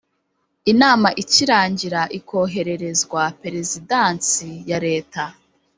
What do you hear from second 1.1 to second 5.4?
ikirangira ikohererezwa Perezidansi ya leta